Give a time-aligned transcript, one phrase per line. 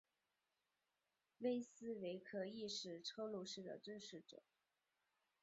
[1.37, 4.41] 威斯维克亦是车路士的支持者。